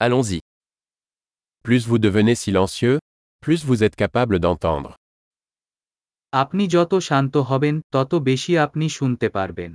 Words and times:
Allons-y. 0.00 0.40
Plus 1.64 1.86
vous 1.86 1.98
devenez 1.98 2.34
silencieux, 2.34 2.98
plus 3.42 3.64
vous 3.66 3.84
êtes 3.84 3.96
capable 3.96 4.36
d'entendre. 4.44 4.92
আপনি 6.32 6.64
যত 6.74 6.92
শান্ত 7.08 7.34
হবেন 7.50 7.74
তত 7.94 8.12
বেশি 8.28 8.52
আপনি 8.66 8.86
শুনতে 8.98 9.26
পারবেন 9.36 9.72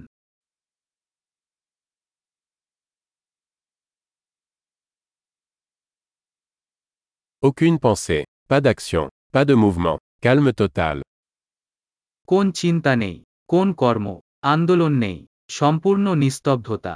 Aucune 7.44 7.78
pensée, 7.85 8.23
pas 8.49 8.62
d'action, 8.65 9.03
pas 9.33 9.46
de 9.49 9.55
mouvement, 9.63 9.97
calme 10.26 10.51
total. 10.62 10.97
কোন 12.28 12.46
চিন্তা 12.62 12.94
নেই 13.03 13.17
কোন 13.49 13.67
কর্ম 13.73 14.07
আন্দোলন 14.53 14.94
নেই 15.05 15.17
সম্পূর্ণ 15.49 16.05
নিস্তব্ধতা 16.23 16.95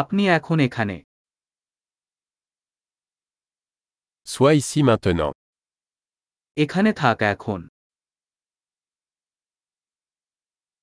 আপনি 0.00 0.22
এখন 0.38 0.58
এখানে 0.68 0.96
Sois 4.26 4.54
ici 4.60 4.80
maintenant. 4.88 5.32
এখানে 6.56 6.90
থাক 7.02 7.18
এখন 7.34 7.60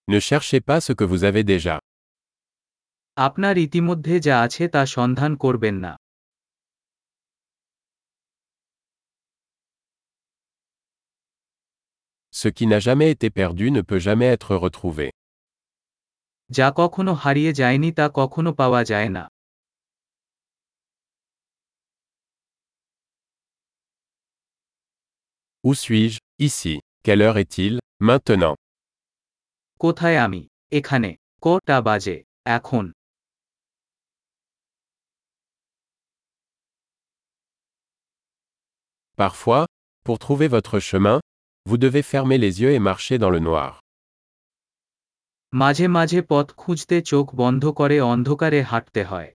Ne 0.07 0.19
cherchez 0.29 0.61
pas 0.69 0.79
ce 0.87 0.91
que 0.99 1.05
vous 1.11 1.21
avez 1.29 1.43
déjà. 1.53 1.75
আপনার 3.27 3.55
ইতিমধ্যে 3.65 4.15
যা 4.27 4.35
আছে 4.45 4.63
তা 4.73 4.81
সন্ধান 4.97 5.31
করবেন 5.43 5.75
না 5.85 5.93
Ce 12.33 12.47
qui 12.47 12.65
n'a 12.67 12.79
jamais 12.79 13.11
été 13.11 13.29
perdu 13.29 13.71
ne 13.71 13.81
peut 13.81 13.99
jamais 13.99 14.25
être 14.37 14.55
retrouvé. 14.55 15.07
যা 16.49 16.67
কখনো 16.79 17.11
হারিয়ে 17.23 17.51
যায়নি 17.59 17.89
তা 17.97 18.05
কখনো 18.19 18.49
পাওয়া 18.59 18.81
যায় 18.91 19.09
না 19.17 19.23
Où 25.63 25.73
suis-je 25.75 26.17
Ici. 26.39 26.79
Quelle 27.03 27.21
heure 27.21 27.37
est-il 27.43 27.73
Maintenant. 28.09 28.55
কোথায় 29.83 30.17
আমি 30.25 30.41
এখানে 30.77 31.09
কটা 31.45 31.77
বাজে 31.87 32.17
এখন 32.57 32.85
Parfois, 39.23 39.63
pour 40.05 40.17
trouver 40.25 40.47
votre 40.47 40.79
chemin, 40.79 41.19
vous 41.69 41.77
devez 41.77 42.03
fermer 42.13 42.37
les 42.37 42.53
yeux 42.61 42.71
et 42.71 42.79
marcher 42.79 43.17
dans 43.23 43.29
le 43.29 43.39
noir. 43.49 43.71
মাঝে 45.53 45.85
মাঝে 45.87 46.19
পথ 46.29 46.47
খুঁজতে 46.57 46.97
চোখ 47.01 47.25
বন্ধ 47.35 47.63
করে 47.79 47.97
অন্ধকারে 48.13 48.59
হাঁটতে 48.63 49.01
হয় 49.03 49.31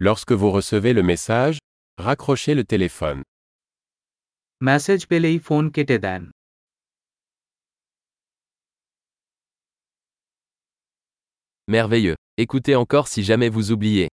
Lorsque 0.00 0.32
vous 0.32 0.50
recevez 0.58 0.92
le 0.94 1.02
message, 1.02 1.56
raccrochez 1.98 2.54
le 2.54 2.64
téléphone. 2.64 3.20
Message 4.60 5.00
পেলেই 5.06 5.38
ফোন 5.46 5.64
কেটে 5.74 5.96
দেন 5.98 6.22
Merveilleux. 11.68 12.16
Écoutez 12.44 12.74
encore 12.74 13.06
si 13.12 13.22
jamais 13.22 13.48
vous 13.48 13.66
oubliez. 13.74 14.08